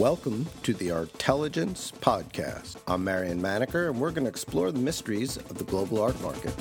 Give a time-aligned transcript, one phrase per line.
[0.00, 2.76] Welcome to the Artelligence Podcast.
[2.88, 6.56] I'm Marion Maneker, and we're going to explore the mysteries of the global art market.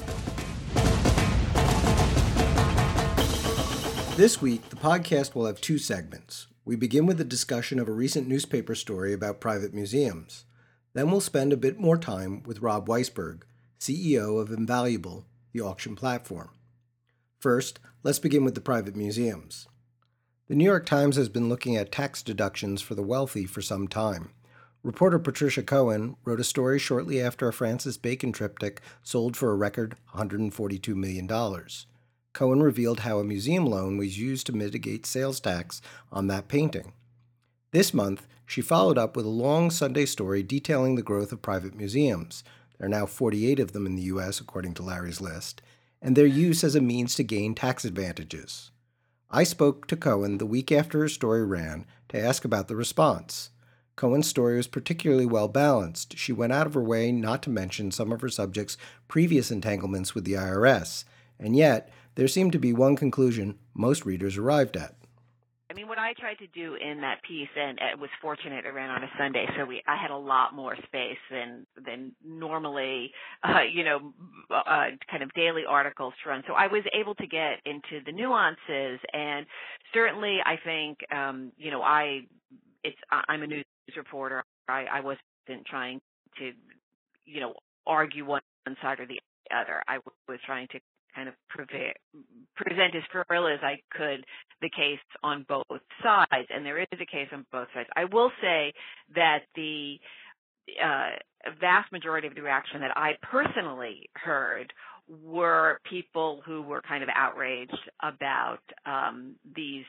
[4.18, 6.48] This week, the podcast will have two segments.
[6.66, 10.44] We begin with a discussion of a recent newspaper story about private museums.
[10.92, 13.44] Then we'll spend a bit more time with Rob Weisberg,
[13.80, 16.50] CEO of Invaluable, the auction platform.
[17.40, 19.69] First, let's begin with the private museums.
[20.50, 23.88] The New York Times has been looking at tax deductions for the wealthy for some
[23.88, 24.32] time.
[24.82, 29.56] Reporter Patricia Cohen wrote a story shortly after a Francis Bacon triptych sold for a
[29.56, 31.28] record $142 million.
[32.34, 36.94] Cohen revealed how a museum loan was used to mitigate sales tax on that painting.
[37.70, 41.76] This month, she followed up with a long Sunday story detailing the growth of private
[41.76, 42.44] museums.
[42.80, 45.62] There are now 48 of them in the U.S., according to Larry's list,
[46.02, 48.72] and their use as a means to gain tax advantages.
[49.32, 53.52] I spoke to Cohen the week after her story ran to ask about the response.
[53.96, 56.18] Cohen's story was particularly well balanced.
[56.18, 58.76] She went out of her way not to mention some of her subject's
[59.08, 61.04] previous entanglements with the IRS,
[61.40, 64.96] and yet there seemed to be one conclusion most readers arrived at.
[65.70, 68.74] I mean, what I tried to do in that piece, and it was fortunate it
[68.74, 73.12] ran on a Sunday, so we I had a lot more space than than normally,
[73.44, 74.14] uh, you know,
[74.50, 76.44] uh, kind of daily articles to run.
[76.48, 79.46] So I was able to get into the nuances, and
[79.94, 82.22] certainly I think, um, you know, I
[82.84, 84.44] it's I'm a news reporter.
[84.68, 86.00] I, I wasn't trying
[86.40, 86.52] to,
[87.26, 87.54] you know,
[87.86, 88.42] argue one
[88.82, 89.20] side or the
[89.56, 89.84] other.
[89.88, 90.80] I was trying to
[91.16, 94.26] kind of present as full as I could
[94.62, 95.66] the case on both
[96.04, 97.90] sides, and there is a case on both sides.
[97.96, 98.74] I will say
[99.16, 99.98] that the
[100.84, 104.72] uh, vast majority of the reaction that I personally heard
[105.24, 109.86] were people who were kind of outraged about um, these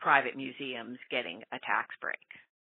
[0.00, 2.18] private museums getting a tax break.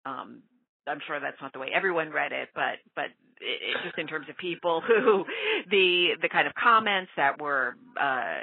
[0.07, 0.43] Um,
[0.87, 3.07] I'm sure that's not the way everyone read it, but but
[3.41, 5.25] it, just in terms of people who
[5.71, 8.39] the the kind of comments that were uh,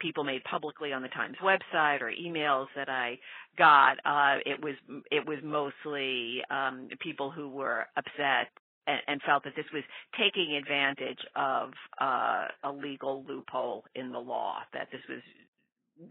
[0.00, 3.18] people made publicly on the Times website or emails that I
[3.56, 4.74] got, uh, it was
[5.10, 8.48] it was mostly um, people who were upset
[8.86, 9.84] and, and, felt that this was
[10.18, 15.22] taking advantage of uh, a legal loophole in the law, that this was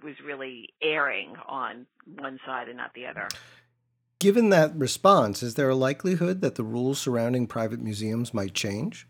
[0.03, 1.85] was really erring on
[2.17, 3.27] one side and not the other.
[4.21, 9.07] Given that response, is there a likelihood that the rules surrounding private museums might change?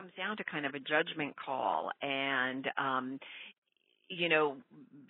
[0.00, 3.18] It comes down to kind of a judgment call, and um,
[4.08, 4.56] you know,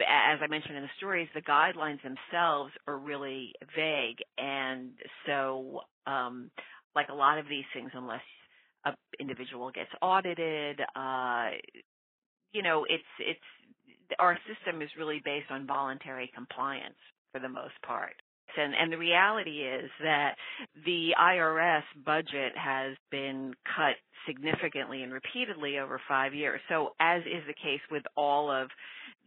[0.01, 4.91] as I mentioned in the stories, the guidelines themselves are really vague, and
[5.25, 6.51] so um,
[6.97, 8.27] like a lot of these things, unless
[8.85, 11.51] an individual gets audited, uh,
[12.53, 16.99] you know, it's it's our system is really based on voluntary compliance
[17.31, 18.17] for the most part.
[18.57, 20.35] And, and the reality is that
[20.85, 26.61] the IRS budget has been cut significantly and repeatedly over five years.
[26.69, 28.69] So as is the case with all of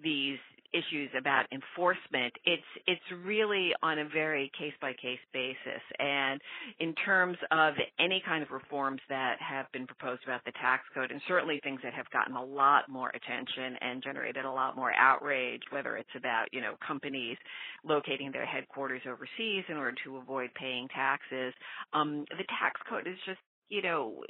[0.04, 0.38] these
[0.74, 5.82] issues about enforcement, it's it's really on a very case by case basis.
[6.00, 6.42] And
[6.80, 11.12] in terms of any kind of reforms that have been proposed about the tax code,
[11.12, 14.94] and certainly things that have gotten a lot more attention and generated a lot more
[14.94, 17.38] outrage, whether it's about you know companies
[17.84, 21.54] locating their headquarters overseas in order to avoid paying taxes,
[21.94, 23.40] um, the tax code is just
[23.70, 24.24] you know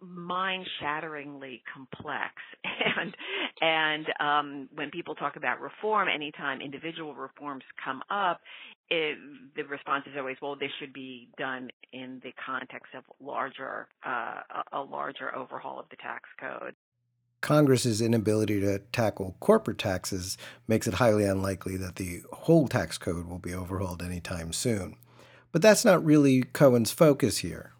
[0.00, 3.16] mind shatteringly complex and
[3.60, 8.40] and um when people talk about reform anytime individual reforms come up
[8.92, 9.16] it,
[9.54, 14.40] the response is always well this should be done in the context of larger uh
[14.72, 16.74] a larger overhaul of the tax code
[17.40, 20.36] Congress's inability to tackle corporate taxes
[20.68, 24.96] makes it highly unlikely that the whole tax code will be overhauled anytime soon.
[25.50, 27.72] But that's not really Cohen's focus here.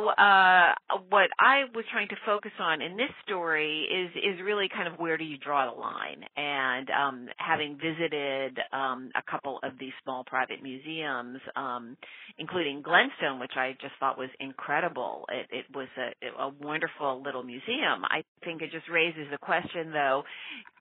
[0.00, 0.74] So uh,
[1.08, 4.98] what I was trying to focus on in this story is is really kind of
[4.98, 6.22] where do you draw the line?
[6.36, 11.96] And um, having visited um, a couple of these small private museums, um,
[12.38, 15.24] including Glenstone, which I just thought was incredible.
[15.30, 18.04] It, it was a, a wonderful little museum.
[18.04, 20.22] I think it just raises the question, though,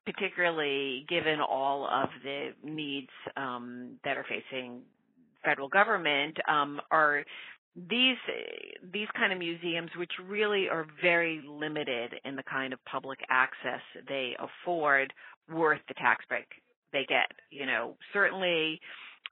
[0.06, 4.81] particularly given all of the needs um, that are facing
[5.44, 7.24] federal government um, are
[7.87, 8.17] these
[8.91, 13.81] these kind of museums which really are very limited in the kind of public access
[14.07, 15.13] they afford
[15.53, 16.47] worth the tax break
[16.91, 18.79] they get you know certainly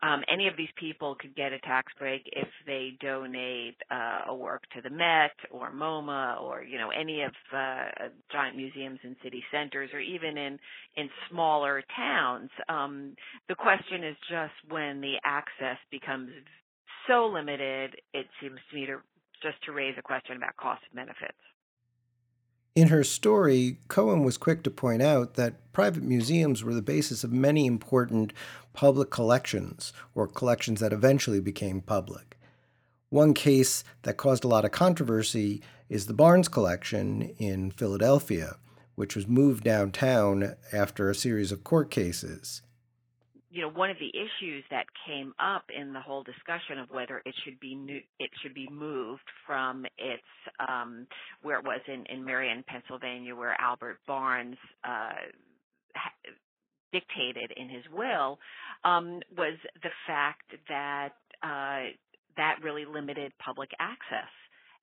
[0.03, 4.35] um, any of these people could get a tax break if they donate uh, a
[4.35, 9.15] work to the Met or MoMA or you know any of uh, giant museums in
[9.23, 10.59] city centers or even in
[10.97, 12.49] in smaller towns.
[12.69, 13.15] Um,
[13.49, 16.29] the question is just when the access becomes
[17.07, 18.97] so limited, it seems to me to
[19.41, 21.37] just to raise a question about cost and benefits.
[22.75, 27.23] In her story, Cohen was quick to point out that private museums were the basis
[27.23, 28.33] of many important
[28.73, 32.37] public collections, or collections that eventually became public.
[33.09, 38.57] One case that caused a lot of controversy is the Barnes Collection in Philadelphia,
[38.95, 42.61] which was moved downtown after a series of court cases
[43.57, 47.23] you know, one of the issues that came up in the whole discussion of whether
[47.25, 50.21] it should be new, it should be moved from its
[50.59, 51.07] um,
[51.41, 55.09] where it was in in Merion, Pennsylvania, where Albert Barnes uh,
[55.95, 56.33] ha-
[56.93, 58.37] dictated in his will,
[58.83, 61.89] um, was the fact that uh,
[62.37, 64.29] that really limited public access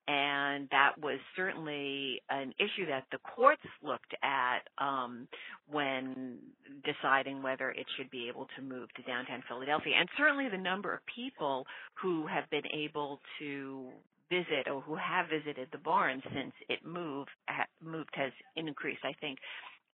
[0.07, 5.27] and that was certainly an issue that the courts looked at um,
[5.69, 6.37] when
[6.83, 9.93] deciding whether it should be able to move to downtown Philadelphia.
[9.99, 11.65] And certainly the number of people
[12.01, 13.89] who have been able to
[14.29, 19.01] visit or who have visited the Barnes since it moved ha, moved has increased.
[19.03, 19.39] I think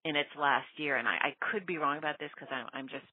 [0.03, 2.87] in its last year, and I, I could be wrong about this because I'm, I'm
[2.87, 3.05] just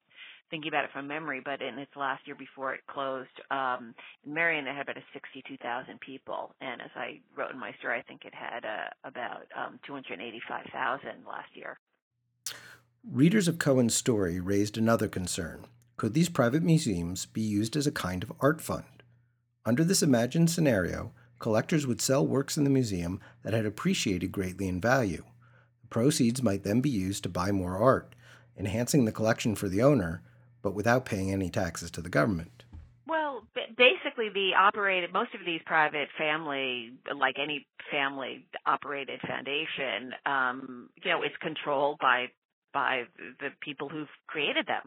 [0.50, 3.94] thinking about it from memory, but in its last year before it closed, um,
[4.26, 8.34] Merion had about 62,000 people, and as I wrote in my story, I think it
[8.34, 11.78] had uh, about um, 285,000 last year.
[13.10, 15.66] Readers of Cohen's story raised another concern.
[15.96, 18.84] Could these private museums be used as a kind of art fund?
[19.64, 24.68] Under this imagined scenario, collectors would sell works in the museum that had appreciated greatly
[24.68, 25.24] in value.
[25.90, 28.14] Proceeds might then be used to buy more art,
[28.56, 30.22] enhancing the collection for the owner
[30.62, 32.64] but without paying any taxes to the government.
[33.06, 40.90] Well, basically, the operated most of these private family, like any family operated foundation, um,
[41.02, 42.26] you know, it's controlled by
[42.74, 43.04] by
[43.40, 44.82] the people who've created them,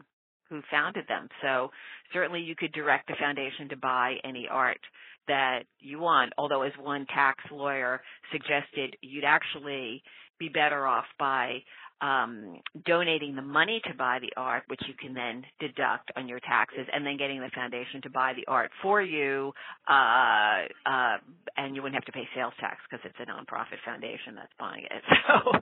[0.48, 1.28] who founded them.
[1.42, 1.70] So
[2.12, 4.80] certainly, you could direct the foundation to buy any art
[5.26, 6.32] that you want.
[6.38, 10.02] Although, as one tax lawyer suggested, you'd actually
[10.42, 11.62] be better off by
[12.00, 16.40] um, donating the money to buy the art, which you can then deduct on your
[16.40, 19.52] taxes, and then getting the foundation to buy the art for you,
[19.88, 21.16] uh, uh,
[21.56, 24.84] and you wouldn't have to pay sales tax because it's a nonprofit foundation that's buying
[24.84, 25.02] it.
[25.28, 25.52] So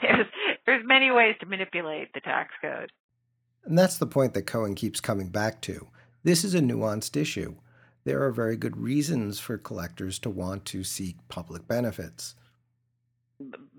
[0.00, 0.26] there's
[0.66, 2.92] there's many ways to manipulate the tax code.
[3.64, 5.88] And that's the point that Cohen keeps coming back to.
[6.22, 7.56] This is a nuanced issue.
[8.04, 12.36] There are very good reasons for collectors to want to seek public benefits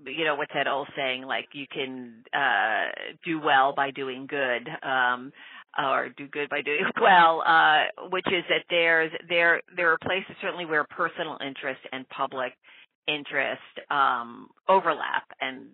[0.06, 2.84] you know what's that old saying like you can uh
[3.24, 5.32] do well by doing good um
[5.78, 10.34] or do good by doing well uh which is that there's there there are places
[10.40, 12.52] certainly where personal interest and public
[13.08, 13.60] interest
[13.90, 15.66] um, overlap, and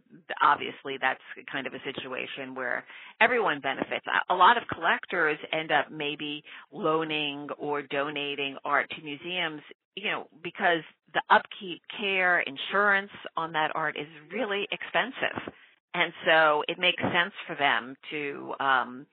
[0.42, 1.20] obviously that's
[1.50, 2.84] kind of a situation where
[3.20, 4.04] everyone benefits.
[4.28, 6.42] A lot of collectors end up maybe
[6.72, 9.62] loaning or donating art to museums,
[9.96, 10.82] you know, because
[11.14, 15.52] the upkeep, care, insurance on that art is really expensive,
[15.94, 19.06] and so it makes sense for them to um,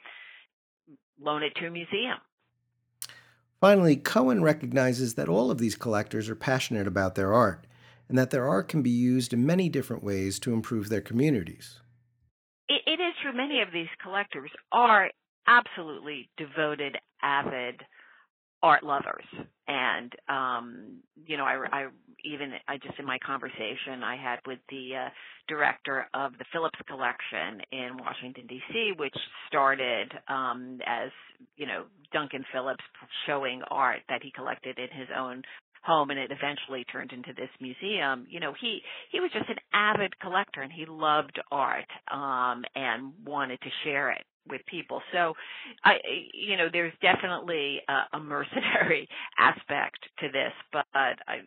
[1.22, 2.18] loan it to a museum.
[3.60, 7.66] Finally, Cohen recognizes that all of these collectors are passionate about their art
[8.10, 11.80] and that their art can be used in many different ways to improve their communities.
[12.68, 13.34] it, it is true.
[13.34, 15.10] Many of these collectors are
[15.48, 17.82] absolutely devoted, avid
[18.62, 19.26] art lovers,
[19.68, 21.88] and um, you know, I, I
[22.26, 25.10] even I just in my conversation I had with the uh,
[25.48, 29.16] director of the Phillips Collection in Washington D.C., which
[29.48, 31.12] started um, as
[31.56, 32.84] you know Duncan Phillips
[33.26, 35.44] showing art that he collected in his own
[35.84, 38.82] home and it eventually turned into this museum you know he
[39.12, 44.12] he was just an avid collector and he loved art um and wanted to share
[44.12, 45.02] it with people.
[45.14, 45.34] So
[45.84, 45.96] i
[46.34, 49.08] you know there's definitely a, a mercenary
[49.40, 51.40] aspect to this but i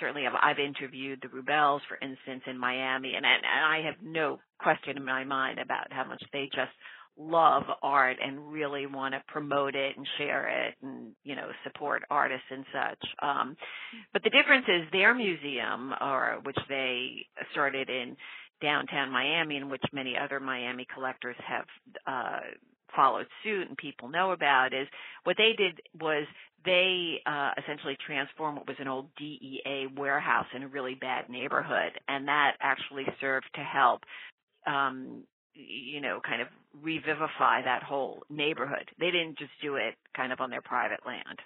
[0.00, 3.96] certainly have i've interviewed the Rubells for instance in miami and and, and i have
[4.02, 6.72] no question in my mind about how much they just
[7.18, 12.02] love art and really want to promote it and share it and you know support
[12.10, 13.08] artists and such.
[13.22, 13.56] Um
[14.12, 18.16] but the difference is their museum or which they started in
[18.60, 21.66] downtown Miami and which many other Miami collectors have
[22.06, 22.40] uh
[22.94, 24.86] followed suit and people know about is
[25.24, 26.26] what they did was
[26.64, 31.92] they uh, essentially transformed what was an old DEA warehouse in a really bad neighborhood,
[32.08, 34.02] and that actually served to help
[34.66, 36.48] um, you know, kind of
[36.82, 38.90] revivify that whole neighborhood.
[38.98, 41.40] They didn't just do it kind of on their private land.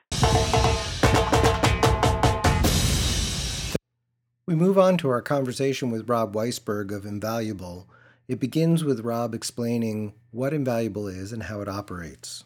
[4.47, 7.89] We move on to our conversation with Rob Weisberg of Invaluable.
[8.29, 12.45] It begins with Rob explaining what Invaluable is and how it operates.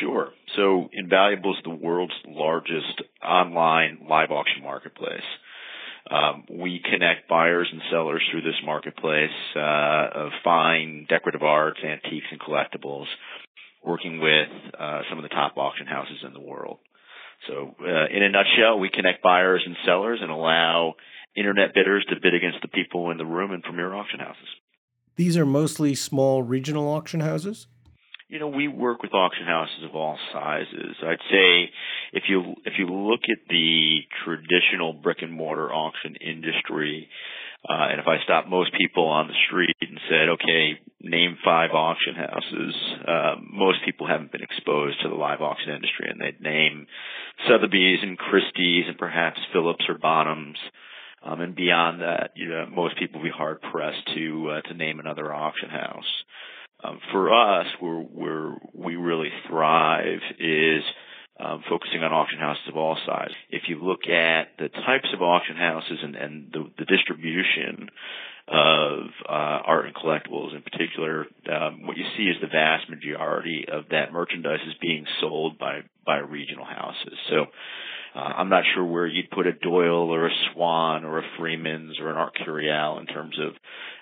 [0.00, 0.30] Sure.
[0.56, 5.22] So Invaluable is the world's largest online live auction marketplace.
[6.10, 12.26] Um, we connect buyers and sellers through this marketplace uh, of fine decorative arts, antiques,
[12.30, 13.06] and collectibles,
[13.82, 16.78] working with uh, some of the top auction houses in the world.
[17.48, 20.94] So, uh, in a nutshell, we connect buyers and sellers and allow
[21.36, 24.48] internet bidders to bid against the people in the room in premier auction houses.
[25.16, 27.66] These are mostly small regional auction houses?
[28.28, 30.96] You know, we work with auction houses of all sizes.
[31.02, 31.70] I'd say
[32.14, 37.08] if you if you look at the traditional brick and mortar auction industry,
[37.68, 41.70] uh, and if I stopped most people on the street and said, okay, name five
[41.72, 42.74] auction houses,
[43.06, 46.86] uh, most people haven't been exposed to the live auction industry, and they'd name
[47.46, 50.56] Sotheby's and Christie's and perhaps Phillips or Bonhams.
[51.22, 54.74] Um, and beyond that, you know, most people would be hard pressed to uh, to
[54.74, 56.04] name another auction house.
[56.84, 60.82] Um, for us, where where we really thrive is
[61.40, 63.34] um, focusing on auction houses of all sizes.
[63.50, 67.88] If you look at the types of auction houses and, and the, the distribution
[68.46, 73.64] of uh, art and collectibles in particular, um, what you see is the vast majority
[73.70, 77.18] of that merchandise is being sold by by regional houses.
[77.30, 77.46] So
[78.14, 81.98] uh, I'm not sure where you'd put a Doyle or a Swan or a Freeman's
[81.98, 83.54] or an Art Curial in terms of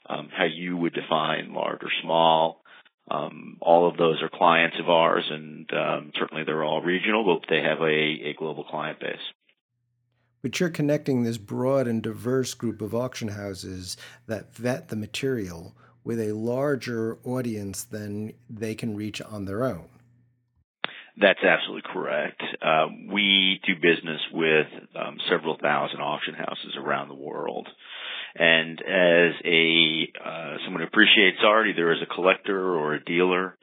[0.09, 2.62] um, how you would define large or small.
[3.11, 7.49] Um, all of those are clients of ours, and um, certainly they're all regional, but
[7.49, 9.17] they have a, a global client base.
[10.43, 15.77] But you're connecting this broad and diverse group of auction houses that vet the material
[16.05, 19.89] with a larger audience than they can reach on their own.
[21.21, 22.43] That's absolutely correct.
[22.61, 24.67] Uh, we do business with
[24.97, 27.69] um, several thousand auction houses around the world.
[28.35, 33.57] And as a uh, someone who appreciates art, either as a collector or a dealer,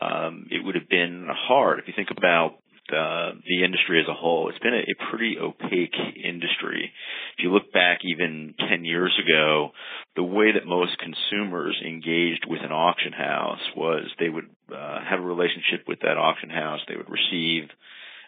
[0.00, 2.56] um, it would have been hard if you think about
[2.90, 4.50] uh, the industry as a whole.
[4.50, 6.92] It's been a, a pretty opaque industry.
[7.38, 9.70] If you look back even 10 years ago,
[10.16, 15.20] the way that most consumers engaged with an auction house was they would uh, have
[15.20, 16.80] a relationship with that auction house.
[16.88, 17.70] They would receive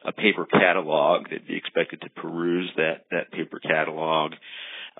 [0.04, 1.28] a paper catalog.
[1.28, 4.32] They'd be expected to peruse that, that paper catalog,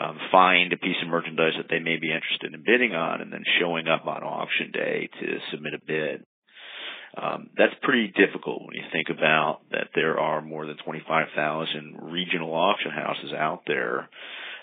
[0.00, 3.32] um, find a piece of merchandise that they may be interested in bidding on, and
[3.32, 6.24] then showing up on auction day to submit a bid.
[7.16, 12.52] Um, that's pretty difficult when you think about that there are more than 25,000 regional
[12.52, 14.08] auction houses out there.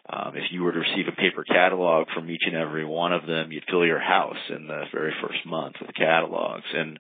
[0.10, 3.26] Um, if you were to receive a paper catalog from each and every one of
[3.26, 6.66] them, you'd fill your house in the very first month with catalogs.
[6.74, 7.00] And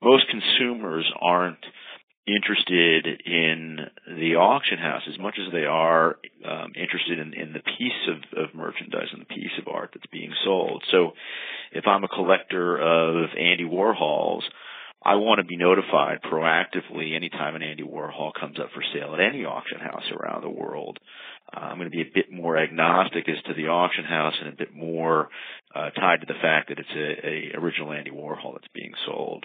[0.00, 1.64] most consumers aren't
[2.26, 7.60] interested in the auction house as much as they are um, interested in, in the
[7.60, 10.84] piece of, of merchandise and the piece of art that's being sold.
[10.92, 11.12] So
[11.72, 14.42] if I'm a collector of Andy Warhols,
[15.04, 19.20] I want to be notified proactively anytime an Andy Warhol comes up for sale at
[19.20, 20.98] any auction house around the world.
[21.52, 24.52] Uh, I'm going to be a bit more agnostic as to the auction house and
[24.52, 25.28] a bit more
[25.74, 29.44] uh, tied to the fact that it's a, a original Andy Warhol that's being sold.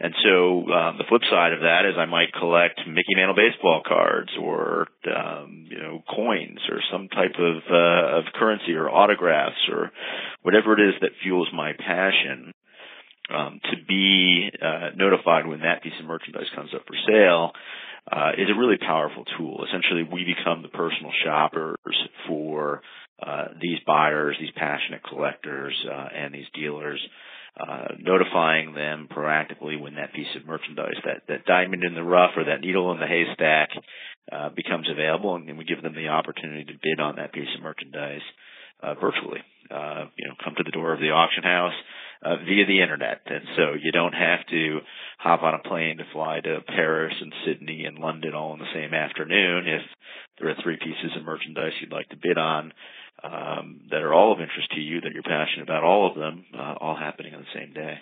[0.00, 3.82] And so um, the flip side of that is I might collect Mickey Mantle baseball
[3.86, 9.60] cards or um, you know coins or some type of uh, of currency or autographs
[9.70, 9.92] or
[10.42, 12.52] whatever it is that fuels my passion
[13.28, 17.52] um, to be uh, notified when that piece of merchandise comes up for sale
[18.10, 19.64] uh, is a really powerful tool.
[19.68, 21.76] Essentially, we become the personal shoppers
[22.26, 22.80] for
[23.24, 27.00] uh, these buyers, these passionate collectors, uh, and these dealers.
[27.58, 32.30] Uh, notifying them proactively when that piece of merchandise, that, that diamond in the rough
[32.36, 33.68] or that needle in the haystack,
[34.32, 37.62] uh, becomes available, and, we give them the opportunity to bid on that piece of
[37.62, 38.22] merchandise
[38.82, 39.40] uh, virtually.
[39.70, 41.74] Uh, you know, come to the door of the auction house
[42.24, 44.78] uh, via the internet, and so you don't have to
[45.18, 48.74] hop on a plane to fly to Paris and Sydney and London all in the
[48.74, 49.66] same afternoon.
[49.66, 49.82] If
[50.38, 52.72] there are three pieces of merchandise you'd like to bid on
[53.22, 56.44] um, that are all of interest to you, that you're passionate about, all of them,
[56.56, 57.98] uh, all happening on the same day.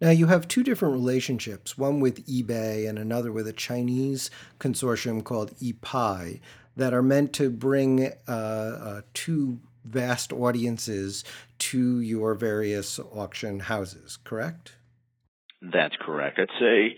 [0.00, 5.24] Now, you have two different relationships, one with eBay and another with a Chinese consortium
[5.24, 6.40] called ePai
[6.76, 11.24] that are meant to bring uh, uh, two vast audiences
[11.58, 14.76] to your various auction houses, correct?
[15.62, 16.38] That's correct.
[16.38, 16.96] I'd say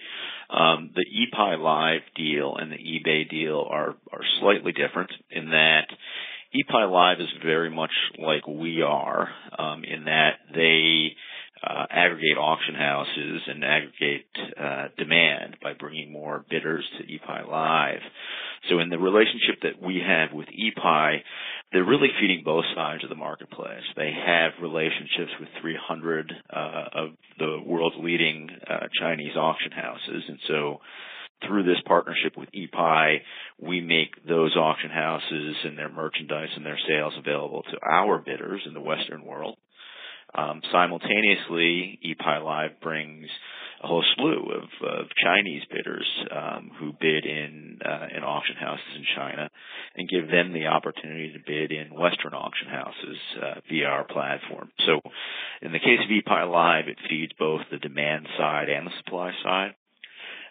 [0.51, 5.87] um, the ePai Live deal and the eBay deal are, are slightly different in that
[6.55, 9.29] ePai Live is very much like we are
[9.59, 11.15] um, in that they
[11.63, 14.27] uh, aggregate auction houses and aggregate
[14.59, 18.01] uh, demand by bringing more bidders to ePai Live.
[18.71, 21.19] So in the relationship that we have with ePai,
[21.73, 23.85] they're really feeding both sides of the marketplace.
[23.97, 30.23] They have relationships with 300 uh, of the world's leading uh, Chinese auction houses.
[30.29, 30.79] And so
[31.47, 33.19] through this partnership with ePai,
[33.61, 38.63] we make those auction houses and their merchandise and their sales available to our bidders
[38.67, 39.57] in the Western world.
[40.35, 43.29] Um, simultaneously, ePai Live brings
[43.83, 48.85] a whole slew of, of Chinese bidders um, who bid in uh, in auction houses
[48.97, 49.49] in China,
[49.97, 54.71] and give them the opportunity to bid in Western auction houses uh, via our platform.
[54.85, 55.01] So,
[55.63, 59.31] in the case of ePai Live, it feeds both the demand side and the supply
[59.43, 59.75] side.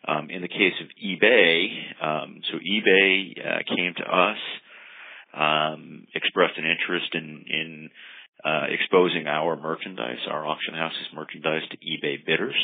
[0.06, 4.38] Um, in the case of eBay, um, so eBay uh, came to us,
[5.34, 7.90] um, expressed an interest in in
[8.44, 12.56] uh, exposing our merchandise, our auction house's merchandise to eBay bidders.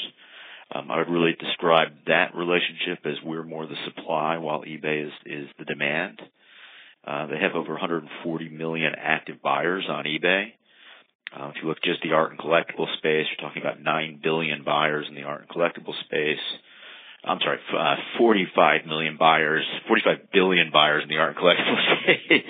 [0.74, 5.14] Um, I would really describe that relationship as we're more the supply while eBay is,
[5.26, 6.22] is the demand.
[7.06, 10.54] Uh, they have over 140 million active buyers on eBay.
[11.38, 14.64] Uh, if you look just the art and collectible space, you're talking about 9 billion
[14.64, 16.40] buyers in the art and collectible space.
[17.26, 22.44] I'm sorry, uh, 45 million buyers, 45 billion buyers in the art and collectible space,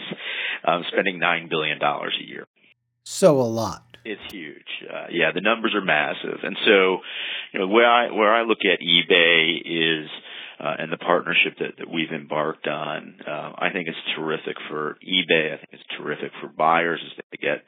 [0.65, 2.45] um, spending $9 billion a year.
[3.05, 3.83] So a lot.
[4.05, 4.83] It's huge.
[4.91, 6.39] Uh, yeah, the numbers are massive.
[6.43, 6.99] And so,
[7.53, 10.09] you know, where I, where I look at eBay is,
[10.59, 14.97] uh, and the partnership that, that we've embarked on, uh, I think it's terrific for
[15.01, 15.53] eBay.
[15.53, 17.63] I think it's terrific for buyers as they get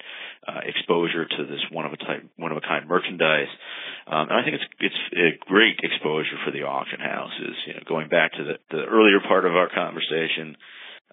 [0.48, 3.52] uh, exposure to this one of a type, one of a kind merchandise.
[4.08, 7.56] Um, and I think it's it's a great exposure for the auction houses.
[7.66, 10.56] You know, going back to the, the earlier part of our conversation,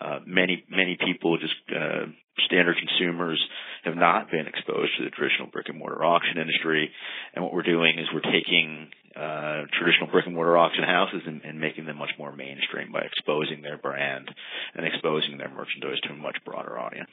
[0.01, 2.07] uh, many many people just uh,
[2.47, 3.43] standard consumers
[3.85, 6.91] have not been exposed to the traditional brick and mortar auction industry.
[7.35, 11.43] And what we're doing is we're taking uh, traditional brick and mortar auction houses and,
[11.45, 14.31] and, making them much more mainstream by exposing their brand
[14.75, 17.11] and exposing their merchandise to a much broader audience.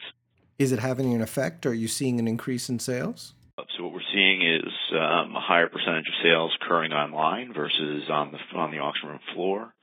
[0.58, 1.66] Is it having an effect?
[1.66, 3.34] Are you seeing an increase in sales?
[3.78, 8.32] So what we're seeing is um, a higher percentage of sales occurring online versus on
[8.32, 9.74] the on the auction room floor.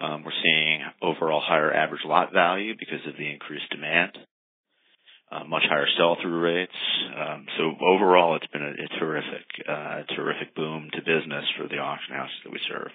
[0.00, 4.18] Um, we're seeing overall higher average lot value because of the increased demand
[5.30, 6.72] uh, much higher sell-through rates.
[7.16, 11.78] Um, so overall, it's been a, a terrific, uh, terrific boom to business for the
[11.78, 12.90] auction houses that we serve.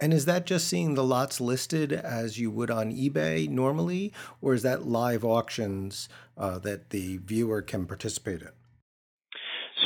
[0.00, 4.54] And is that just seeing the lots listed as you would on eBay normally, or
[4.54, 8.50] is that live auctions uh, that the viewer can participate in?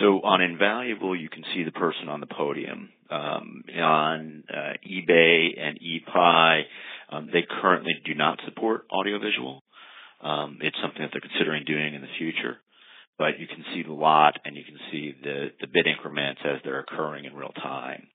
[0.01, 2.91] So on Invaluable, you can see the person on the podium.
[3.11, 6.63] Um, on uh, eBay and ePai,
[7.11, 9.63] um, they currently do not support audiovisual.
[10.21, 12.59] Um, it's something that they're considering doing in the future.
[13.19, 16.59] But you can see the lot and you can see the, the bid increments as
[16.63, 18.07] they're occurring in real time.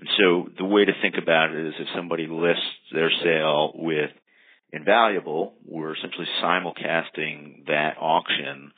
[0.00, 4.10] And so the way to think about it is if somebody lists their sale with
[4.70, 8.70] Invaluable, we're essentially simulcasting that auction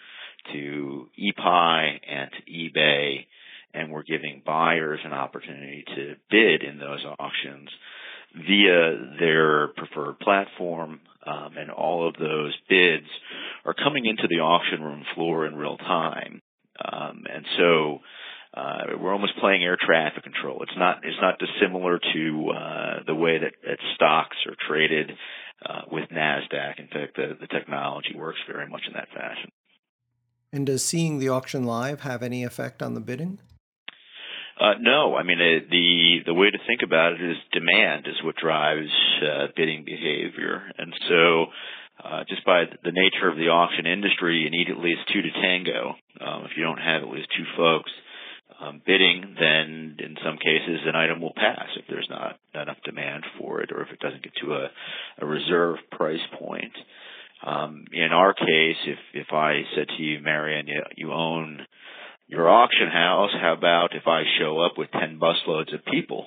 [0.52, 3.26] to ePai and to eBay,
[3.74, 7.68] and we're giving buyers an opportunity to bid in those auctions
[8.34, 13.06] via their preferred platform, um, and all of those bids
[13.64, 16.40] are coming into the auction room floor in real time.
[16.82, 17.98] Um, and so
[18.54, 20.62] uh, we're almost playing air traffic control.
[20.62, 25.12] It's not it's not dissimilar to uh, the way that, that stocks are traded
[25.64, 26.78] uh, with Nasdaq.
[26.78, 29.50] In fact, the, the technology works very much in that fashion.
[30.52, 33.38] And does seeing the auction live have any effect on the bidding?
[34.58, 38.22] Uh, no, I mean it, the the way to think about it is demand is
[38.22, 38.90] what drives
[39.22, 41.46] uh, bidding behavior, and so
[42.04, 45.30] uh, just by the nature of the auction industry, you need at least two to
[45.32, 45.94] tango.
[46.20, 47.90] Um, if you don't have at least two folks
[48.60, 53.24] um, bidding, then in some cases an item will pass if there's not enough demand
[53.38, 54.70] for it, or if it doesn't get to a,
[55.20, 56.72] a reserve price point.
[57.46, 61.60] Um, in our case, if if I said to you, Marianne, you, you own
[62.30, 66.26] your auction house, how about if I show up with 10 busloads of people?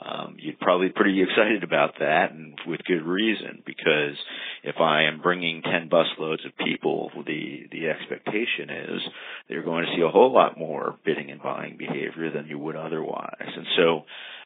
[0.00, 4.16] Um, you'd probably be pretty excited about that and with good reason because
[4.62, 9.00] if I am bringing 10 busloads of people, the, the expectation is
[9.48, 12.76] they're going to see a whole lot more bidding and buying behavior than you would
[12.76, 13.34] otherwise.
[13.40, 14.02] And so,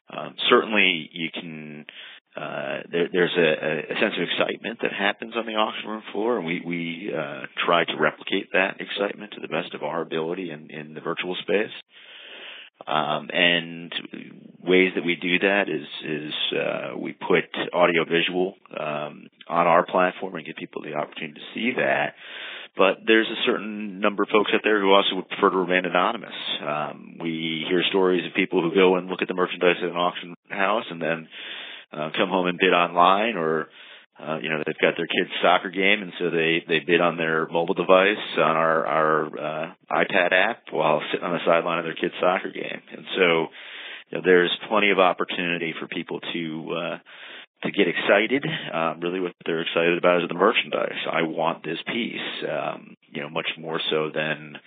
[0.09, 1.85] um, certainly you can
[2.35, 6.37] uh, there, there's a, a, sense of excitement that happens on the auction room floor,
[6.37, 10.49] and we we uh, try to replicate that excitement to the best of our ability
[10.49, 11.71] in, in the virtual space.
[12.87, 13.93] Um, and
[14.63, 19.85] ways that we do that is is uh, we put audio visual um, on our
[19.85, 22.15] platform and give people the opportunity to see that.
[22.75, 25.85] But there's a certain number of folks out there who also would prefer to remain
[25.85, 26.33] anonymous.
[26.67, 29.95] Um, we hear stories of people who go and look at the merchandise at an
[29.95, 31.27] auction house and then
[31.93, 33.67] uh, come home and bid online or
[34.19, 37.17] uh, you know, they've got their kid's soccer game, and so they they bid on
[37.17, 41.85] their mobile device on our our uh, iPad app while sitting on the sideline of
[41.85, 43.47] their kid's soccer game, and so
[44.09, 46.97] you know, there's plenty of opportunity for people to uh,
[47.63, 48.45] to get excited.
[48.71, 50.99] Um, really, what they're excited about is the merchandise.
[51.11, 54.57] I want this piece, um, you know, much more so than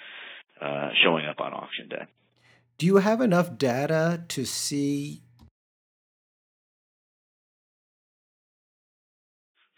[0.61, 2.05] uh, showing up on auction day.
[2.79, 5.23] Do you have enough data to see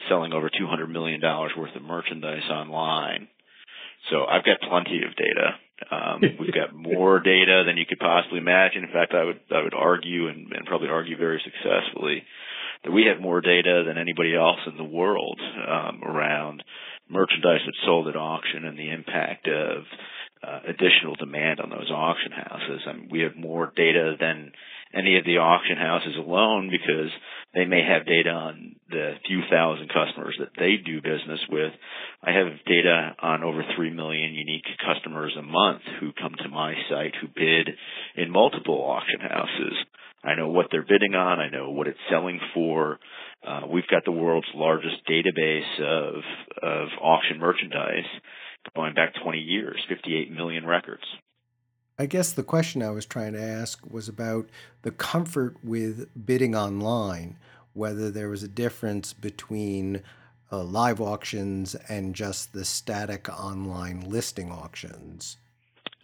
[0.09, 3.29] selling over $200 million worth of merchandise online.
[4.11, 5.49] So I've got plenty of data.
[5.91, 8.85] Um, we've got more data than you could possibly imagine.
[8.85, 12.23] In fact, I would I would argue and, and probably argue very successfully
[12.85, 16.63] that we have more data than anybody else in the world um, around
[17.11, 19.83] merchandise that's sold at auction and the impact of
[20.43, 22.83] uh, additional demand on those auction houses.
[22.87, 24.53] I mean, we have more data than
[24.95, 27.11] any of the auction houses alone because
[27.55, 31.73] they may have data on the few thousand customers that they do business with.
[32.23, 36.75] I have data on over 3 million unique customers a month who come to my
[36.91, 37.71] site who bid
[38.17, 39.75] in multiple auction houses.
[40.25, 41.39] I know what they're bidding on.
[41.39, 42.99] I know what it's selling for.
[43.47, 46.23] Uh, we've got the world's largest database of,
[46.63, 48.09] of auction merchandise
[48.75, 51.05] going back 20 years, 58 million records.
[52.01, 54.49] I guess the question I was trying to ask was about
[54.83, 57.37] the comfort with bidding online,
[57.75, 60.03] whether there was a difference between
[60.53, 65.39] uh, live auctions and just the static online listing auctions.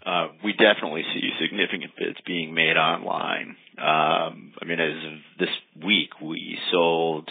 [0.05, 3.57] Uh, we definitely see significant bids being made online.
[3.79, 7.31] Um, I mean, as of this week, we sold.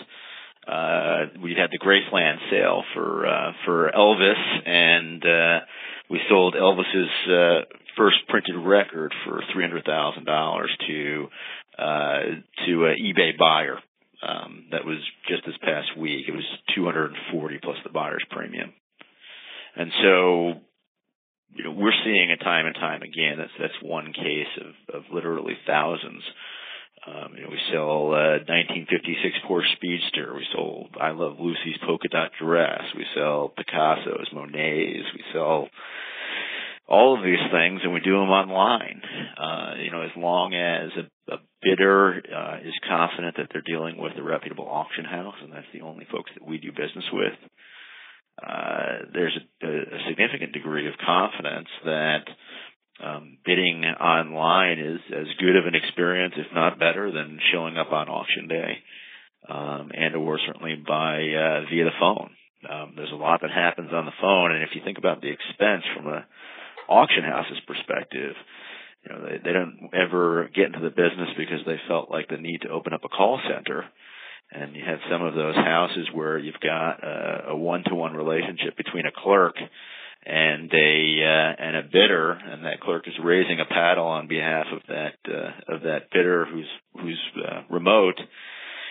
[0.65, 5.65] Uh, we had the Graceland sale for uh, for Elvis, and uh,
[6.09, 11.27] we sold Elvis's uh, first printed record for three hundred thousand dollars to
[11.77, 12.19] uh,
[12.65, 13.77] to an eBay buyer.
[14.25, 16.25] Um, that was just this past week.
[16.27, 18.73] It was two hundred and forty plus the buyer's premium,
[19.75, 20.53] and so
[21.55, 23.37] you know we're seeing it time and time again.
[23.37, 26.23] That's that's one case of of literally thousands.
[27.05, 30.33] Um, you know, we sell uh, 1956 Porsche Speedster.
[30.35, 32.81] We sold I Love Lucy's polka dot dress.
[32.95, 35.11] We sell Picasso's, Monet's.
[35.13, 35.67] We sell
[36.87, 39.01] all of these things, and we do them online.
[39.37, 43.97] Uh, you know, as long as a, a bidder uh, is confident that they're dealing
[43.97, 47.33] with a reputable auction house, and that's the only folks that we do business with.
[48.41, 52.25] Uh, there's a, a significant degree of confidence that
[53.03, 57.91] um, bidding online is as good of an experience, if not better, than showing up
[57.91, 58.77] on auction day,
[59.49, 62.31] um, and or certainly by uh, via the phone.
[62.69, 65.31] Um, there's a lot that happens on the phone, and if you think about the
[65.31, 66.25] expense from a
[66.89, 68.35] auction house's perspective,
[69.03, 72.37] you know, they, they don't ever get into the business because they felt like the
[72.37, 73.85] need to open up a call center.
[74.51, 79.05] And you have some of those houses where you've got a, a one-to-one relationship between
[79.05, 79.55] a clerk
[80.25, 84.67] and a uh, and a bidder, and that clerk is raising a paddle on behalf
[84.71, 86.67] of that uh, of that bidder who's
[87.01, 88.19] who's uh, remote.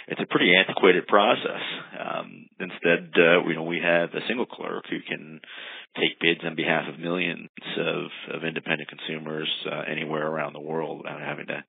[0.08, 1.62] It's a pretty antiquated process.
[1.98, 5.40] Um, instead, uh, you know, we have a single clerk who can
[5.96, 10.98] take bids on behalf of millions of, of independent consumers uh, anywhere around the world
[10.98, 11.64] without having to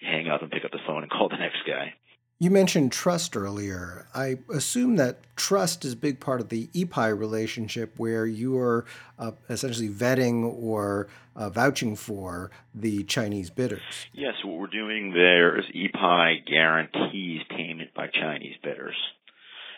[0.00, 1.94] hang up and pick up the phone and call the next guy.
[2.40, 4.06] You mentioned trust earlier.
[4.12, 8.84] I assume that trust is a big part of the ePai relationship where you are
[9.18, 13.82] uh, essentially vetting or uh, vouching for the Chinese bidders.
[14.12, 18.96] Yes, what we're doing there is ePai guarantees payment by Chinese bidders.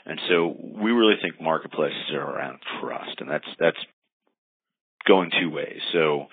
[0.06, 3.78] And so we really think marketplaces are around trust, and that's that's
[5.06, 5.80] going two ways.
[5.92, 6.26] So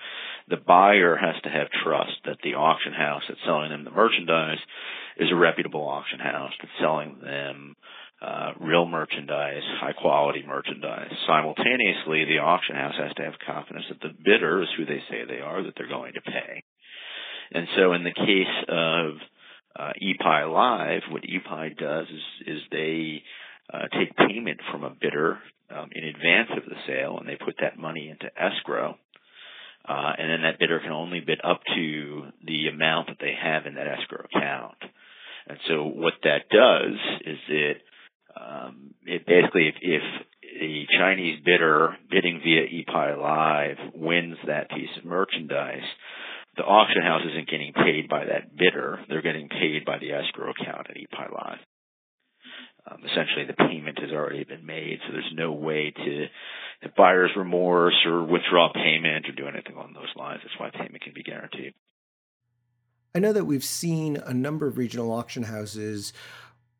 [0.48, 4.58] the buyer has to have trust that the auction house that's selling them the merchandise
[5.16, 7.74] is a reputable auction house that's selling them
[8.22, 11.10] uh, real merchandise, high quality merchandise.
[11.26, 15.24] Simultaneously, the auction house has to have confidence that the bidder is who they say
[15.26, 16.62] they are, that they're going to pay.
[17.52, 19.14] And so in the case of
[19.78, 23.22] uh, ePai Live, what ePai does is, is they
[23.72, 25.38] uh, take payment from a bidder
[25.70, 28.96] um, in advance of the sale, and they put that money into escrow.
[29.86, 33.66] Uh, and then that bidder can only bid up to the amount that they have
[33.66, 34.78] in that escrow account.
[35.46, 37.82] And so what that does is it,
[38.34, 40.02] um, it basically, if, if
[40.60, 45.84] a Chinese bidder bidding via ePai Live wins that piece of merchandise,
[46.56, 49.00] the auction house isn't getting paid by that bidder.
[49.08, 51.58] They're getting paid by the escrow account at ePai Live
[52.90, 56.26] um, essentially the payment has already been made, so there's no way to
[56.82, 60.40] have buyer's remorse or withdraw payment or do anything along those lines.
[60.44, 61.74] That's why payment can be guaranteed.
[63.14, 66.12] I know that we've seen a number of regional auction houses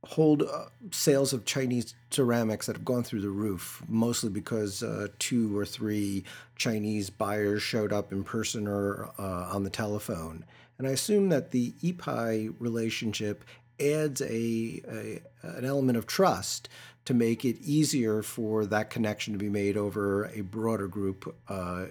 [0.05, 5.09] hold uh, sales of Chinese ceramics that have gone through the roof, mostly because uh,
[5.19, 6.25] two or three
[6.57, 10.45] Chinese buyers showed up in person or uh, on the telephone.
[10.79, 13.45] And I assume that the ePai relationship
[13.81, 16.69] adds a, a, an element of trust
[17.05, 21.35] to make it easier for that connection to be made over a broader group.
[21.49, 21.87] Uh,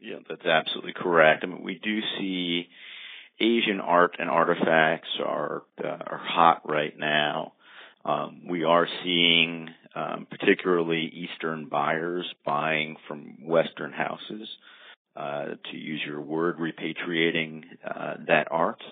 [0.00, 1.44] yeah, that's absolutely correct.
[1.44, 2.68] I mean, we do see
[3.40, 7.52] Asian art and artifacts are uh, are hot right now.
[8.04, 14.48] Um, we are seeing um, particularly Eastern buyers buying from Western houses,
[15.14, 18.82] uh, to use your word, repatriating uh, that art.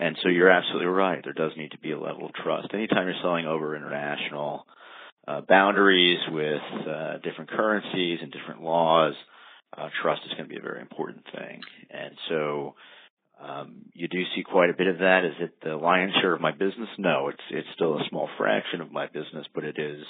[0.00, 1.22] And so you're absolutely right.
[1.22, 2.68] There does need to be a level of trust.
[2.72, 4.66] Anytime you're selling over international
[5.28, 9.12] uh, boundaries with uh, different currencies and different laws,
[9.76, 11.60] uh, trust is going to be a very important thing.
[11.90, 12.74] And so
[13.46, 15.24] um, you do see quite a bit of that.
[15.26, 16.88] Is it the lion's share of my business?
[16.96, 20.02] No, it's it's still a small fraction of my business, but it is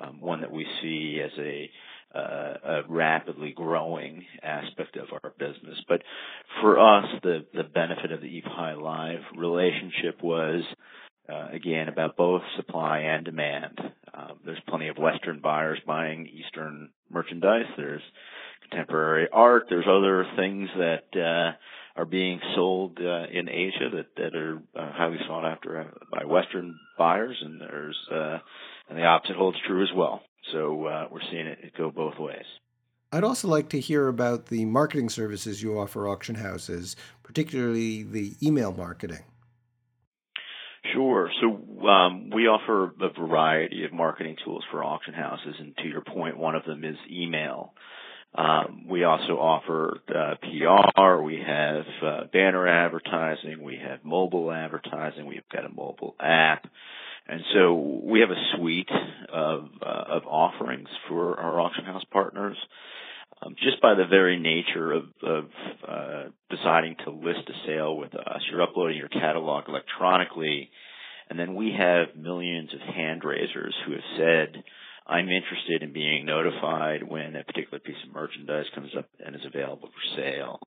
[0.00, 1.70] um, one that we see as a
[2.14, 5.78] a rapidly growing aspect of our business.
[5.88, 6.02] But
[6.60, 10.62] for us, the the benefit of the ePai Live relationship was
[11.28, 13.78] uh, again about both supply and demand.
[14.14, 17.66] Um, there's plenty of Western buyers buying Eastern merchandise.
[17.76, 18.02] There's
[18.68, 19.66] contemporary art.
[19.68, 25.18] There's other things that uh, are being sold uh, in Asia that that are highly
[25.26, 28.38] sought after by Western buyers, and there's uh,
[28.88, 30.22] and the opposite holds true as well.
[30.52, 32.44] So uh, we're seeing it go both ways.
[33.10, 38.34] I'd also like to hear about the marketing services you offer auction houses, particularly the
[38.42, 39.24] email marketing.
[40.92, 41.30] Sure.
[41.40, 46.02] So um, we offer a variety of marketing tools for auction houses, and to your
[46.02, 47.72] point, one of them is email.
[48.34, 51.22] Um, we also offer uh, PR.
[51.22, 53.62] We have uh, banner advertising.
[53.62, 55.26] We have mobile advertising.
[55.26, 56.66] We've got a mobile app.
[57.28, 58.88] And so we have a suite
[59.32, 62.56] of, uh, of offerings for our auction house partners.
[63.42, 65.44] Um, just by the very nature of, of
[65.86, 70.70] uh, deciding to list a sale with us, you're uploading your catalog electronically,
[71.30, 74.64] and then we have millions of hand raisers who have said,
[75.06, 79.42] I'm interested in being notified when a particular piece of merchandise comes up and is
[79.46, 80.58] available for sale.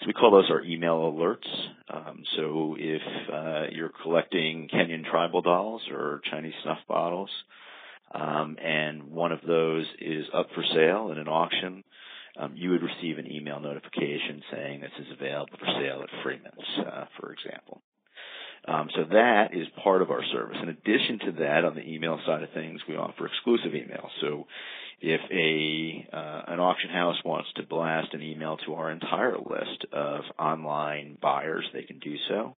[0.00, 1.48] So we call those our email alerts.
[1.88, 3.02] Um, so if
[3.72, 7.30] you're collecting Kenyan tribal dolls or Chinese snuff bottles,
[8.12, 11.84] um, and one of those is up for sale in an auction,
[12.38, 16.86] um, you would receive an email notification saying this is available for sale at Freeman's,
[16.86, 17.82] uh, for example.
[18.66, 20.56] Um, so that is part of our service.
[20.62, 24.10] In addition to that, on the email side of things, we offer exclusive email.
[24.20, 24.46] So
[25.00, 29.86] if a uh, an auction house wants to blast an email to our entire list
[29.92, 32.56] of online buyers, they can do so.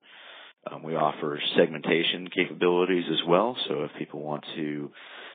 [0.71, 3.57] Um, we offer segmentation capabilities as well.
[3.69, 4.91] So if people want to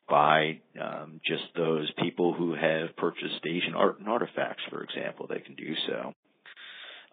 [0.07, 5.39] buy um, just those people who have purchased Asian art and artifacts, for example, they
[5.39, 6.13] can do so.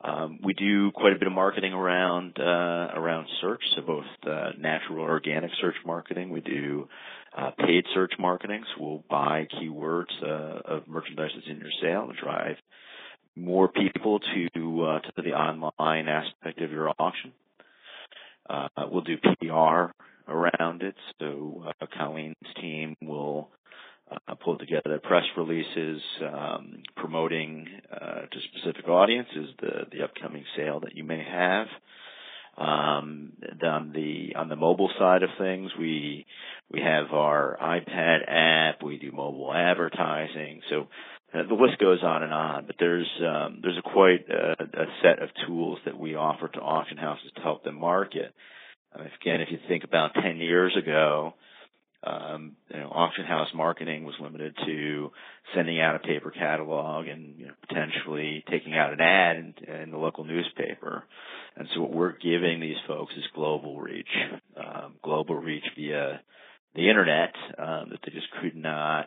[0.05, 4.51] Um, we do quite a bit of marketing around uh, around search, so both uh,
[4.59, 6.31] natural organic search marketing.
[6.31, 6.89] We do
[7.39, 12.09] uh, paid search marketing, so we'll buy keywords uh, of merchandise that's in your sale
[12.09, 12.57] to drive
[13.37, 17.33] more people to uh, to the online aspect of your auction.
[18.53, 19.93] Uh, we'll do PR
[20.31, 21.65] around it, so
[21.97, 23.49] Colleen's team will
[24.29, 30.81] uh, pulled together press releases um, promoting uh, to specific audiences the the upcoming sale
[30.81, 31.67] that you may have.
[32.55, 33.33] Um,
[33.65, 36.27] on the on the mobile side of things, we
[36.71, 38.83] we have our iPad app.
[38.83, 40.61] We do mobile advertising.
[40.69, 40.89] So
[41.35, 42.67] uh, the list goes on and on.
[42.67, 46.61] But there's um, there's a quite a, a set of tools that we offer to
[46.61, 48.35] auction houses to help them market.
[48.95, 51.35] Uh, again, if you think about 10 years ago,
[52.05, 55.11] um, you know, auction house marketing was limited to
[55.55, 59.91] sending out a paper catalog and you know, potentially taking out an ad in, in
[59.93, 61.05] the local newspaper.
[61.57, 64.09] And so what we're giving these folks is global reach,
[64.57, 66.21] um, global reach via
[66.75, 69.07] the internet um, that they just could not uh,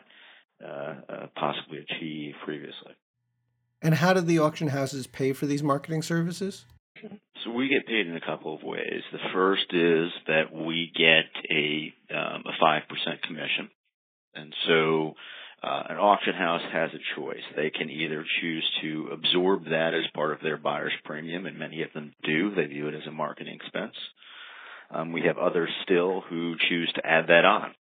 [1.34, 2.92] possibly achieve previously.
[3.82, 6.64] And how did the auction houses pay for these marketing services?
[7.44, 9.02] So we get paid in a couple of ways.
[9.12, 13.70] The first is that we get a um, a five percent commission,
[14.34, 15.14] and so
[15.62, 17.42] uh, an auction house has a choice.
[17.54, 21.82] They can either choose to absorb that as part of their buyer's premium, and many
[21.82, 22.54] of them do.
[22.54, 23.94] They view it as a marketing expense.
[24.90, 27.74] Um, we have others still who choose to add that on.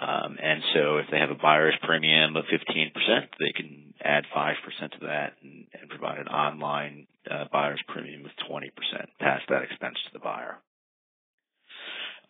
[0.00, 2.92] Um, and so if they have a buyer's premium of 15%,
[3.38, 4.54] they can add 5%
[4.92, 8.70] to that and, and provide an online uh, buyer's premium of 20%,
[9.20, 10.56] pass that expense to the buyer.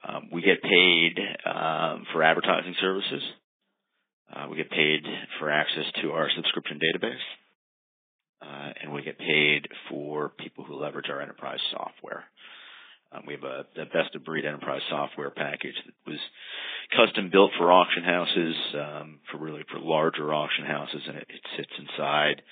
[0.06, 3.22] Um, we get paid um, for advertising services.
[4.34, 5.04] Uh, we get paid
[5.38, 7.14] for access to our subscription database.
[8.42, 12.24] Uh, and we get paid for people who leverage our enterprise software.
[13.12, 16.20] Um, we have a, a, best of breed enterprise software package that was
[16.96, 21.40] custom built for auction houses, um, for really for larger auction houses, and it, it
[21.56, 22.42] sits inside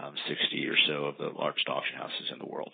[0.00, 2.70] um, 60 or so of the largest auction houses in the world.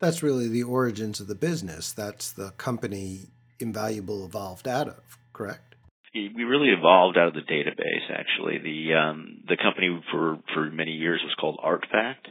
[0.00, 1.92] That's really the origins of the business.
[1.92, 3.28] That's the company
[3.60, 5.76] Invaluable evolved out of, correct?
[6.12, 8.10] We really evolved out of the database.
[8.10, 12.28] Actually, the um, the company for for many years was called Artfact,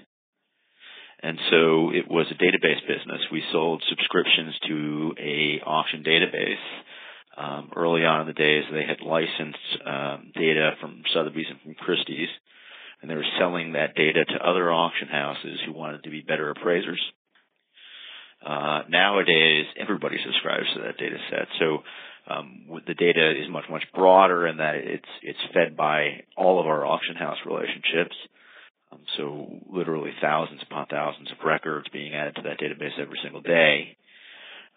[1.24, 3.22] and so it was a database business.
[3.32, 6.66] We sold subscriptions to a auction database.
[7.36, 11.74] Um, early on in the days, they had licensed um, data from Sotheby's and from
[11.76, 12.30] Christie's,
[13.02, 16.52] and they were selling that data to other auction houses who wanted to be better
[16.52, 17.02] appraisers.
[18.46, 21.48] Uh, nowadays, everybody subscribes to that data set.
[21.58, 21.80] So
[22.30, 26.68] um, the data is much much broader in that it's it's fed by all of
[26.68, 28.16] our auction house relationships.
[28.94, 33.42] Um, so literally thousands upon thousands of records being added to that database every single
[33.42, 33.98] day.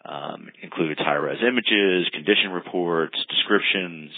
[0.05, 4.11] Um, includes high-res images, condition reports, descriptions,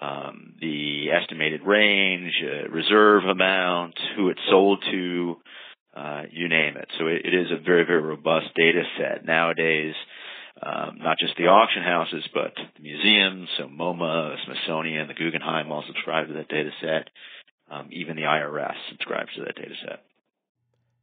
[0.00, 5.36] um, the estimated range, uh, reserve amount, who it's sold to,
[5.96, 6.88] uh, you name it.
[6.98, 9.24] So it, it is a very, very robust data set.
[9.24, 9.94] Nowadays,
[10.62, 15.84] um, not just the auction houses, but the museums, so MoMA, Smithsonian, the Guggenheim all
[15.86, 17.08] subscribe to that data set.
[17.68, 20.02] Um, even the IRS subscribes to that data set.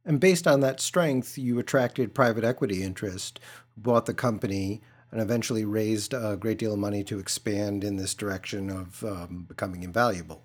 [0.04, 3.40] And based on that strength, you attracted private equity interest,
[3.76, 8.14] bought the company, and eventually raised a great deal of money to expand in this
[8.14, 10.44] direction of um, becoming invaluable.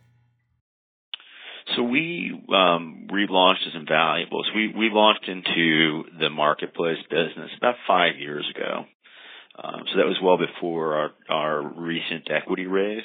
[1.76, 4.44] So we um, relaunched as Invaluable.
[4.44, 8.86] So we, we launched into the marketplace business about five years ago.
[9.62, 13.04] Um, so that was well before our, our recent equity raise.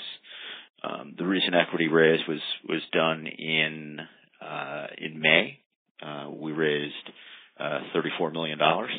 [0.84, 4.00] Um, the recent equity raise was was done in
[4.40, 5.60] uh, in May.
[6.04, 6.94] Uh, we raised
[7.58, 8.90] uh, thirty four million dollars,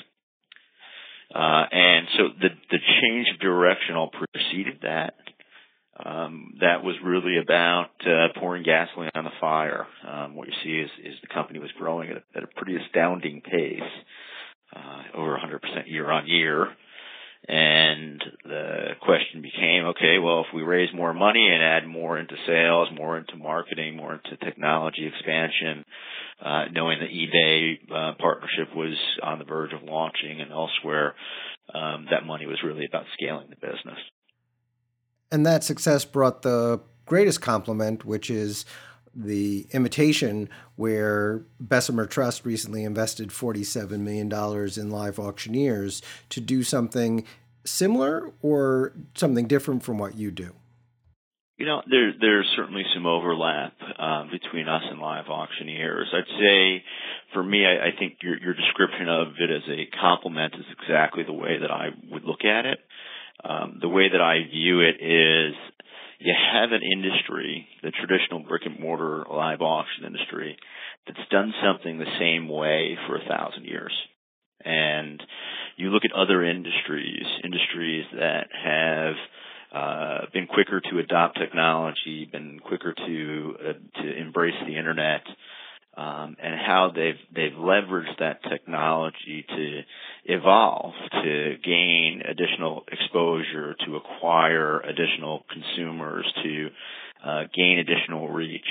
[1.34, 5.16] uh, and so the the change of direction all preceded that.
[6.04, 9.88] Um, that was really about uh, pouring gasoline on the fire.
[10.06, 12.76] Um, what you see is, is the company was growing at a, at a pretty
[12.76, 13.80] astounding pace,
[14.76, 16.68] uh, over 100% year on year.
[17.48, 22.36] And the question became, okay, well, if we raise more money and add more into
[22.48, 25.86] sales, more into marketing, more into technology expansion,
[26.44, 31.14] uh, knowing the eBay uh, partnership was on the verge of launching and elsewhere,
[31.74, 34.00] um, that money was really about scaling the business.
[35.32, 38.66] And that success brought the greatest compliment, which is
[39.16, 44.32] the imitation where Bessemer Trust recently invested $47 million
[44.78, 47.26] in live auctioneers to do something
[47.66, 50.52] similar or something different from what you do?
[51.58, 56.14] You know, there, there's certainly some overlap um, between us and live auctioneers.
[56.14, 56.84] I'd say,
[57.34, 61.24] for me, I, I think your, your description of it as a compliment is exactly
[61.24, 62.80] the way that I would look at it.
[63.44, 65.56] Um, the way that I view it is
[66.20, 70.58] you have an industry, the traditional brick and mortar live auction industry,
[71.06, 73.94] that's done something the same way for a thousand years.
[74.64, 75.22] And
[75.78, 79.16] you look at other industries, industries that have
[79.76, 85.22] uh, been quicker to adopt technology, been quicker to uh, to embrace the internet,
[85.98, 89.82] um, and how they've they've leveraged that technology to
[90.26, 96.70] evolve, to gain additional exposure, to acquire additional consumers, to
[97.26, 98.68] uh, gain additional reach.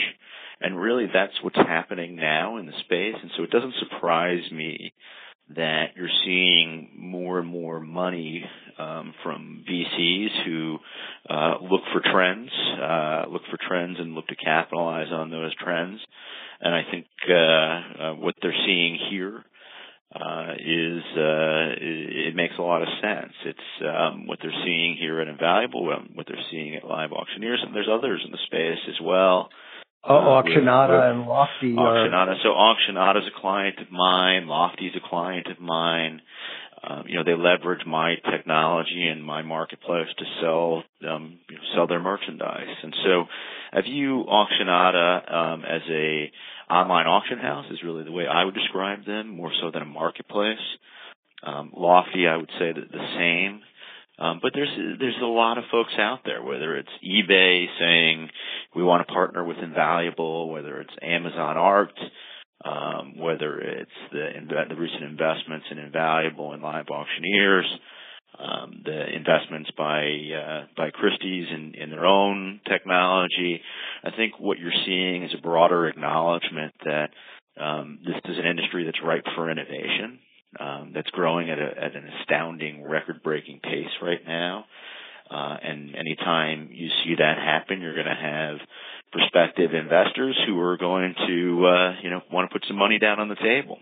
[0.60, 3.16] And really, that's what's happening now in the space.
[3.20, 4.92] And so it doesn't surprise me
[5.56, 8.44] that you're seeing more and more money
[8.78, 10.78] um, from VCs who
[11.28, 16.00] uh, look for trends, uh, look for trends, and look to capitalize on those trends.
[16.60, 19.44] And I think uh, uh what they're seeing here
[20.14, 23.32] uh, is uh, it makes a lot of sense.
[23.44, 27.74] It's um, what they're seeing here at Invaluable, what they're seeing at Live Auctioneers, and
[27.74, 29.48] there's others in the space as well.
[30.06, 31.75] Oh, uh, Auctionata and Lofty.
[31.77, 32.33] Auctionata.
[32.33, 32.37] Are...
[32.42, 34.46] So Auctionata is a client of mine.
[34.46, 36.20] Lofty is a client of mine.
[36.87, 41.62] Um, you know, they leverage my technology and my marketplace to sell um, you know,
[41.74, 42.76] sell their merchandise.
[42.82, 43.24] And so,
[43.72, 46.30] I view Auctionata um, as a
[46.70, 49.87] online auction house is really the way I would describe them, more so than a
[49.87, 50.58] marketplace.
[51.42, 53.60] Um, Lofty, I would say that the same.
[54.16, 54.70] Um, but there's
[55.00, 58.30] there's a lot of folks out there, whether it's eBay saying
[58.74, 61.98] we want to partner with Invaluable, whether it's Amazon Art,
[62.65, 64.31] um, whether it's the
[64.69, 67.67] the recent investments in Invaluable and Live Auctioneers,
[68.38, 73.60] um, the investments by uh, by Christie's in, in their own technology.
[74.02, 77.10] I think what you're seeing is a broader acknowledgement that
[77.60, 80.19] um, this is an industry that's ripe for innovation,
[80.58, 84.65] um, that's growing at, a, at an astounding, record-breaking pace right now.
[85.31, 88.56] Uh, and anytime you see that happen, you're going to have
[89.13, 93.21] prospective investors who are going to, uh, you know, want to put some money down
[93.21, 93.79] on the table.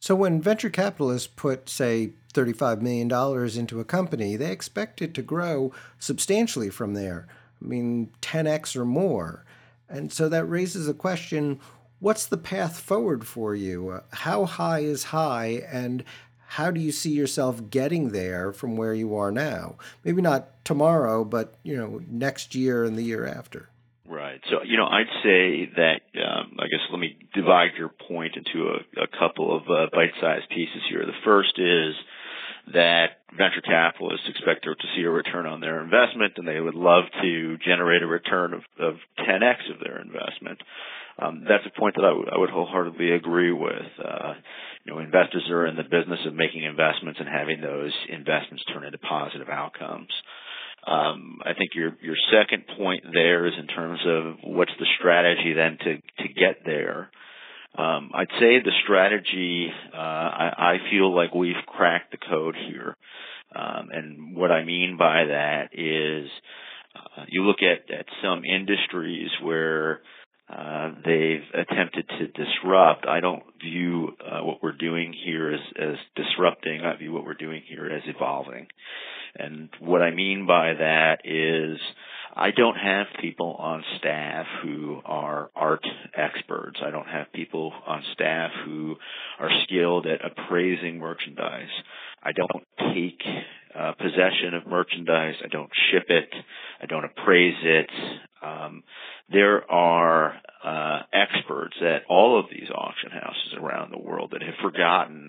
[0.00, 3.10] So when venture capitalists put, say, $35 million
[3.58, 7.26] into a company, they expect it to grow substantially from there.
[7.62, 9.44] I mean, 10x or more.
[9.88, 11.60] And so that raises a question
[12.00, 13.88] what's the path forward for you?
[13.88, 16.04] Uh, how high is high, and
[16.48, 19.76] how do you see yourself getting there from where you are now?
[20.04, 23.70] Maybe not tomorrow, but you know, next year and the year after.
[24.08, 24.40] Right.
[24.50, 28.68] So, you know, I'd say that, um, I guess let me divide your point into
[28.68, 31.06] a, a couple of uh, bite-sized pieces here.
[31.06, 31.94] The first is
[32.74, 37.04] that venture capitalists expect to see a return on their investment and they would love
[37.22, 40.60] to generate a return of, of 10x of their investment.
[41.18, 43.88] Um, that's a point that I, w- I would wholeheartedly agree with.
[44.02, 44.34] Uh,
[44.84, 48.84] you know, investors are in the business of making investments and having those investments turn
[48.84, 50.10] into positive outcomes.
[50.86, 55.54] Um, I think your your second point there is in terms of what's the strategy
[55.54, 57.10] then to to get there.
[57.76, 59.68] Um, I'd say the strategy.
[59.92, 62.96] Uh, I, I feel like we've cracked the code here,
[63.54, 66.28] um, and what I mean by that is
[66.94, 70.02] uh, you look at at some industries where
[70.48, 73.06] uh, they've attempted to disrupt.
[73.06, 76.82] I don't view uh, what we're doing here as, as disrupting.
[76.82, 78.66] I view what we're doing here as evolving.
[79.36, 81.78] And what I mean by that is
[82.36, 86.80] I don't have people on staff who are art experts.
[86.84, 88.96] I don't have people on staff who
[89.38, 91.70] are skilled at appraising merchandise.
[92.22, 93.22] I don't take
[93.78, 95.34] uh, possession of merchandise.
[95.44, 96.28] I don't ship it.
[96.80, 97.90] I don't appraise it.
[98.42, 98.82] Um,
[99.32, 104.54] there are uh, experts at all of these auction houses around the world that have
[104.62, 105.28] forgotten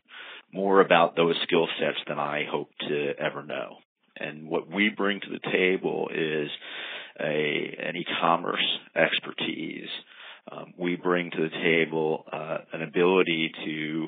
[0.53, 3.77] more about those skill sets than I hope to ever know.
[4.17, 6.49] And what we bring to the table is
[7.19, 8.65] a an e-commerce
[8.95, 9.89] expertise.
[10.51, 14.07] Um, we bring to the table uh, an ability to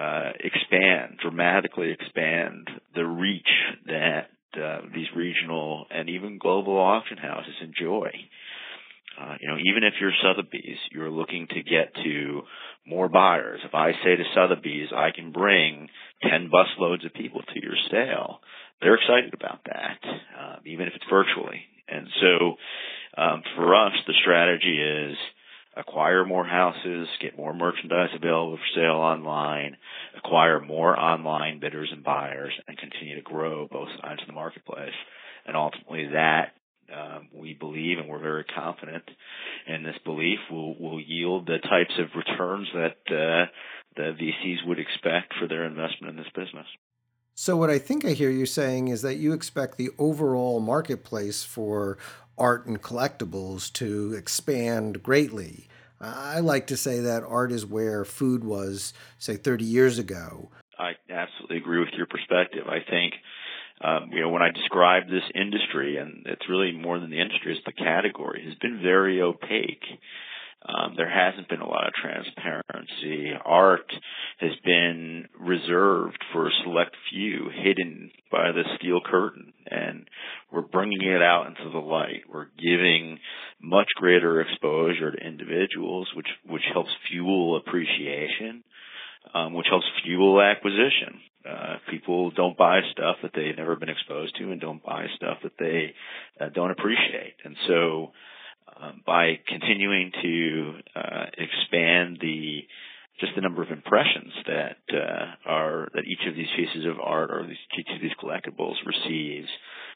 [0.00, 3.42] uh, expand, dramatically expand the reach
[3.86, 8.10] that uh, these regional and even global auction houses enjoy.
[9.20, 12.42] Uh, you know, even if you're Sotheby's, you're looking to get to
[12.86, 13.60] more buyers.
[13.64, 15.88] If I say to Sotheby's, I can bring
[16.22, 18.40] 10 busloads of people to your sale,
[18.80, 19.98] they're excited about that,
[20.40, 21.60] uh, even if it's virtually.
[21.88, 25.16] And so, um, for us, the strategy is
[25.80, 29.76] acquire more houses, get more merchandise available for sale online,
[30.16, 34.94] acquire more online bidders and buyers, and continue to grow both sides of the marketplace.
[35.46, 36.52] And ultimately, that
[36.94, 39.04] um, we believe, and we're very confident
[39.66, 43.46] in this belief, will will yield the types of returns that uh,
[43.96, 46.66] the VCs would expect for their investment in this business.
[47.34, 51.42] So, what I think I hear you saying is that you expect the overall marketplace
[51.42, 51.96] for
[52.36, 55.68] art and collectibles to expand greatly.
[56.00, 60.50] I like to say that art is where food was, say, 30 years ago.
[60.78, 62.66] I absolutely agree with your perspective.
[62.66, 63.14] I think
[63.82, 67.56] um, you know, when I describe this industry, and it's really more than the industry,
[67.56, 69.84] it's the category, has been very opaque.
[70.62, 73.32] Um, there hasn't been a lot of transparency.
[73.42, 73.90] Art
[74.38, 80.06] has been reserved for a select few, hidden by the steel curtain, and
[80.52, 82.22] we're bringing it out into the light.
[82.32, 83.18] We're giving
[83.60, 88.64] much greater exposure to individuals, which which helps fuel appreciation,
[89.34, 91.20] um, which helps fuel acquisition.
[91.48, 95.38] Uh, people don't buy stuff that they've never been exposed to and don't buy stuff
[95.42, 95.94] that they
[96.40, 97.34] uh, don't appreciate.
[97.44, 98.12] And so,
[98.78, 102.62] um, by continuing to uh, expand the
[103.20, 107.30] just the number of impressions that uh, are that each of these pieces of art
[107.30, 109.48] or these, each of these collectibles receives,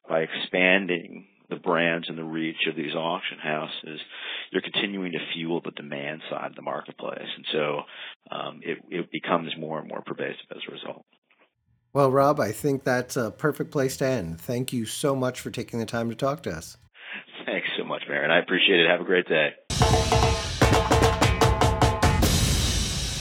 [0.08, 4.00] by expanding the brands and the reach of these auction houses,
[4.50, 7.80] you're continuing to fuel the demand side of the marketplace, and so
[8.30, 11.04] um, it, it becomes more and more pervasive as a result.
[11.92, 14.40] Well, Rob, I think that's a perfect place to end.
[14.40, 16.76] Thank you so much for taking the time to talk to us.
[17.46, 18.30] Thanks so much, Marion.
[18.30, 18.90] I appreciate it.
[18.90, 19.50] Have a great day.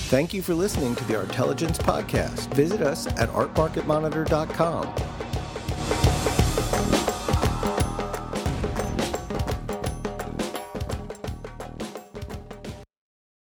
[0.10, 2.54] Thank you for listening to the Artelligence Podcast.
[2.54, 5.23] Visit us at artmarketmonitor.com